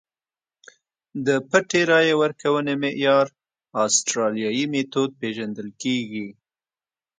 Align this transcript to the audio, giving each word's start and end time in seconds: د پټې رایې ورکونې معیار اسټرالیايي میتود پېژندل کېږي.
د 1.25 1.27
پټې 1.49 1.81
رایې 1.91 2.13
ورکونې 2.23 2.73
معیار 2.81 3.27
اسټرالیايي 3.83 4.65
میتود 4.71 5.11
پېژندل 5.19 5.69
کېږي. 5.81 6.27